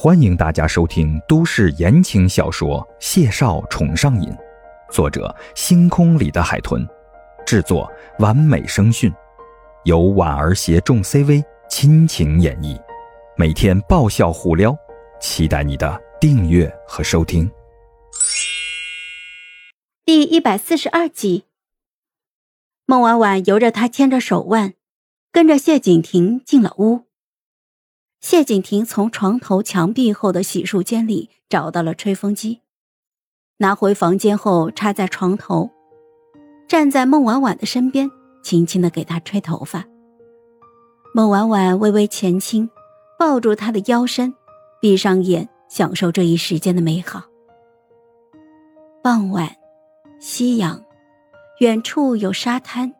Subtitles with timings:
[0.00, 4.30] 欢迎大家收听都市言情小说《谢少宠上瘾》，
[4.92, 6.86] 作者：星空里的海豚，
[7.44, 9.12] 制作：完美声讯，
[9.82, 12.80] 由婉儿携众 CV 亲情演绎，
[13.36, 14.72] 每天爆笑互撩，
[15.20, 17.50] 期待你的订阅和收听。
[20.04, 21.42] 第一百四十二集，
[22.86, 24.74] 孟婉婉由着他牵着手腕，
[25.32, 27.07] 跟着谢景亭进了屋。
[28.20, 32.62] 谢景亭从床头墙壁后的洗漱间里找到了吹风机，
[33.58, 35.70] 拿回房间后插在床头，
[36.66, 38.10] 站在孟婉婉的身边，
[38.42, 39.84] 轻轻的给她吹头发。
[41.14, 42.68] 孟婉婉微微前倾，
[43.18, 44.34] 抱住他的腰身，
[44.80, 47.22] 闭上眼，享受这一时间的美好。
[49.00, 49.48] 傍晚，
[50.18, 50.84] 夕阳，
[51.60, 52.92] 远处有沙滩，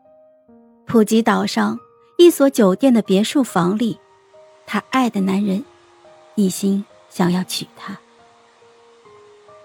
[0.86, 1.76] 普吉岛上
[2.18, 3.98] 一所酒店的别墅房里。
[4.70, 5.64] 她爱的男人，
[6.34, 7.98] 一心想要娶她。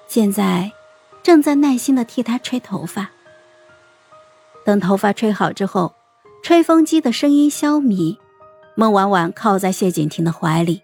[0.08, 0.72] 现在，
[1.22, 3.12] 正在耐心的替她吹头发。
[4.64, 5.94] 等头发吹好之后，
[6.42, 8.18] 吹风机的声音消弭，
[8.76, 10.82] 孟婉婉靠在谢景亭的怀里，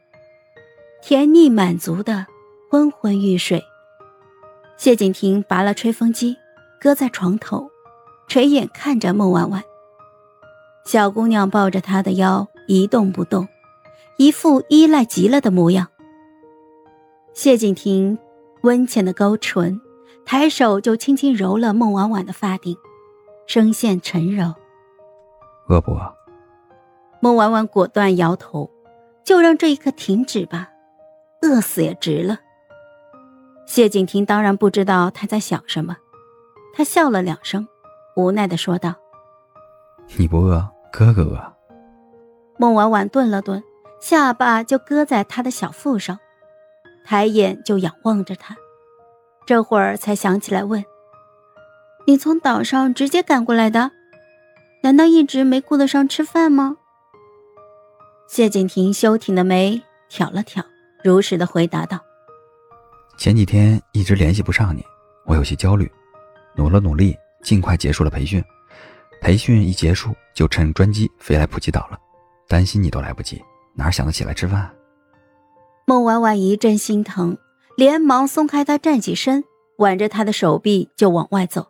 [1.01, 2.27] 甜腻满足的
[2.69, 3.63] 昏昏欲睡。
[4.75, 6.35] 谢景亭拔了吹风机，
[6.81, 7.71] 搁在床头，
[8.27, 9.63] 垂眼看着孟婉婉。
[10.83, 13.47] 小姑娘抱着他的腰一动不动。
[14.19, 15.87] 一副依赖极了的模样。
[17.33, 18.19] 谢景亭
[18.63, 19.79] 温浅的勾唇，
[20.25, 22.75] 抬手就轻轻揉了孟婉婉的发顶，
[23.47, 24.53] 声线沉柔。
[25.69, 26.13] 饿不饿？
[27.21, 28.69] 孟婉婉果断摇头，
[29.23, 30.67] 就让这一刻停止吧，
[31.41, 32.39] 饿死也值了。
[33.65, 35.95] 谢景亭当然不知道他在想什么，
[36.73, 37.65] 他笑了两声，
[38.17, 38.95] 无奈的说道
[40.19, 41.41] ：“你不饿，哥哥饿。”
[42.59, 43.63] 孟婉婉顿了顿。
[43.99, 46.19] 下巴就搁在他的小腹上，
[47.05, 48.55] 抬眼就仰望着他，
[49.45, 50.83] 这会儿才想起来问
[52.07, 53.91] ：“你从岛上直接赶过来的？
[54.81, 56.77] 难道一直没顾得上吃饭吗？”
[58.29, 60.63] 谢景亭修挺的眉挑了挑，
[61.03, 61.99] 如实的回答道
[63.17, 64.85] ：“前几天一直联系不上你，
[65.25, 65.91] 我有些焦虑，
[66.55, 68.41] 努了努力，尽快结束了培训。
[69.19, 71.99] 培训一结束，就乘专机飞来普吉岛了，
[72.47, 73.43] 担心你都来不及。”
[73.73, 74.73] 哪想得起来吃饭？
[75.85, 77.37] 孟婉婉一阵心疼，
[77.75, 79.43] 连忙松开他，站起身，
[79.77, 81.67] 挽着他的手臂就往外走。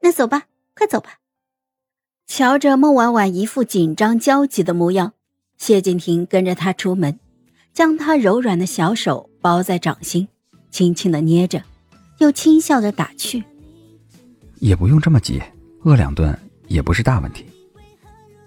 [0.00, 0.44] 那走吧，
[0.76, 1.18] 快走吧。
[2.26, 5.12] 瞧着孟婉婉一副紧张焦急的模样，
[5.58, 7.18] 谢敬亭跟着他出门，
[7.72, 10.26] 将她柔软的小手包在掌心，
[10.70, 11.62] 轻轻的捏着，
[12.18, 13.44] 又轻笑着打趣
[14.58, 15.40] ：“也不用这么急，
[15.84, 17.44] 饿两顿也不是大问题。”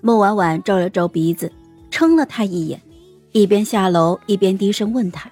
[0.01, 1.51] 孟婉婉皱了皱鼻子，
[1.89, 2.81] 撑了他一眼。
[3.33, 5.29] 一边下楼一边低声问他：“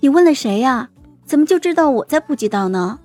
[0.00, 0.90] 你问了谁呀？
[1.24, 2.98] 怎么就知道我在布吉岛呢？”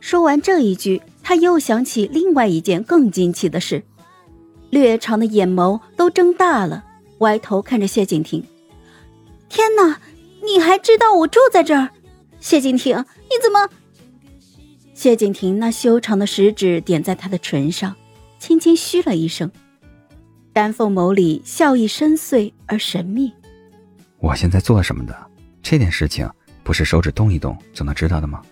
[0.00, 3.82] 说完这一句，他又想起另外一件更惊奇的事，
[4.70, 6.84] 略长的眼眸都睁大了，
[7.18, 8.42] 歪头看着谢景亭
[9.50, 10.00] ：“天哪，
[10.42, 11.90] 你还知道我住在这儿？
[12.38, 13.68] 谢景亭，你怎么？”
[14.94, 17.94] 谢景亭那修长的食指点在他的唇上，
[18.38, 19.50] 轻轻嘘了一声。
[20.60, 23.32] 丹凤眸里笑意深邃而神秘。
[24.18, 25.16] 我现在做什么的？
[25.62, 26.30] 这点事情
[26.62, 28.42] 不是手指动一动就能知道的吗？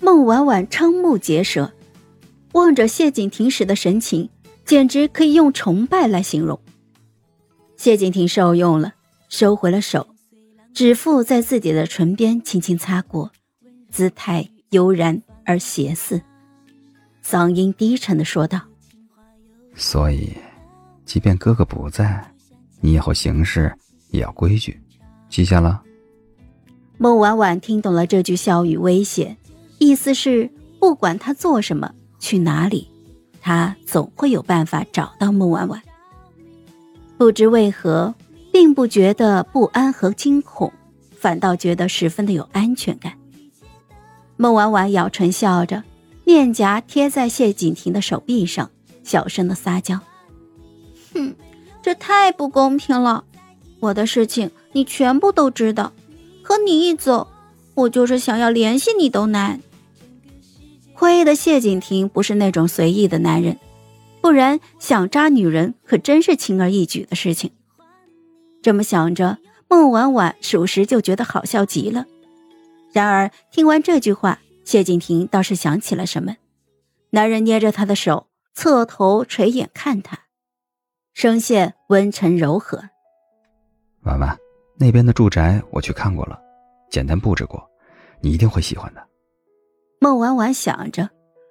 [0.00, 1.72] 孟婉婉瞠目结舌，
[2.54, 4.28] 望着谢景亭时的神情，
[4.64, 6.58] 简直可以用崇拜来形容。
[7.76, 8.94] 谢景亭受用了，
[9.28, 10.08] 收回了手，
[10.74, 13.30] 指腹在自己的唇边轻轻擦过，
[13.92, 16.20] 姿态悠然而邪肆，
[17.24, 18.60] 嗓音低沉的说道
[19.76, 20.32] ：“所以。”
[21.06, 22.22] 即便哥哥不在，
[22.80, 23.72] 你以后行事
[24.10, 24.78] 也要规矩，
[25.30, 25.80] 记下了。
[26.98, 29.36] 孟婉婉听懂了这句笑语威胁，
[29.78, 30.50] 意思是
[30.80, 32.90] 不管他做什么、去哪里，
[33.40, 35.80] 他总会有办法找到孟婉婉。
[37.16, 38.14] 不知为何，
[38.52, 40.72] 并不觉得不安和惊恐，
[41.18, 43.12] 反倒觉得十分的有安全感。
[44.36, 45.84] 孟婉婉咬唇笑着，
[46.24, 48.70] 面颊贴在谢景亭的手臂上，
[49.04, 50.00] 小声的撒娇。
[51.16, 51.34] 哼，
[51.82, 53.24] 这太不公平了！
[53.80, 55.92] 我的事情你全部都知道，
[56.42, 57.28] 可你一走，
[57.74, 59.60] 我就是想要联系你都难。
[60.94, 63.58] 亏的谢景亭不是那种随意的男人，
[64.20, 67.50] 不然想扎女人可真是轻而易举的事情。
[68.62, 69.38] 这么想着，
[69.68, 72.06] 孟婉婉属实就觉得好笑极了。
[72.92, 76.36] 然而听完这句话，谢景亭倒是想起了什么。
[77.10, 80.20] 男人捏着她的手，侧头垂眼看她。
[81.16, 82.78] 声线温沉柔和，
[84.02, 84.38] 婉婉，
[84.78, 86.38] 那边的住宅我去看过了，
[86.90, 87.66] 简单布置过，
[88.20, 89.02] 你一定会喜欢的。
[89.98, 91.08] 孟婉婉想着，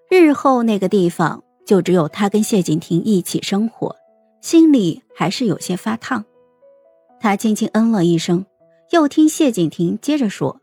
[0.07, 3.95] 日后那个地方就只有她跟谢景亭一起生活，
[4.39, 6.23] 心里还是有些发烫。
[7.19, 8.45] 她轻轻嗯了一声，
[8.91, 10.61] 又听谢景亭接着说：“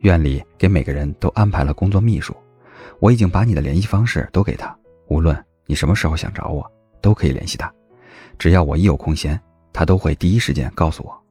[0.00, 2.34] 院里给每个人都安排了工作秘书，
[3.00, 4.74] 我已经把你的联系方式都给他，
[5.08, 5.36] 无论
[5.66, 6.66] 你什么时候想找我，
[7.02, 7.70] 都可以联系他。
[8.42, 9.40] 只要我一有空闲，
[9.72, 11.22] 他都会第一时间告诉我。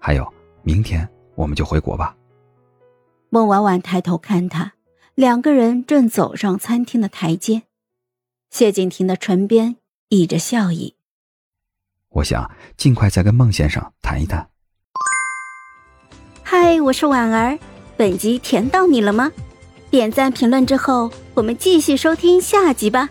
[0.00, 0.26] 还有，
[0.62, 2.16] 明天我们就回国吧。”
[3.28, 4.72] 孟婉婉抬头看他，
[5.14, 7.64] 两个人正走上餐厅的台阶。
[8.48, 9.76] 谢景亭的唇边
[10.08, 10.94] 溢着笑意。
[12.08, 14.48] 我想尽快再跟孟先生谈一谈。
[16.42, 17.58] 嗨，我是婉儿，
[17.98, 19.30] 本集甜到你了吗？
[19.90, 23.10] 点赞评论之后，我们继续收听下集吧。